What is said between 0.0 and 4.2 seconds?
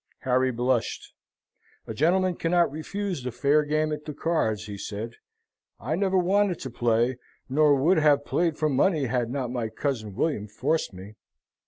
Harry blushed. "A gentleman cannot refuse a fair game at the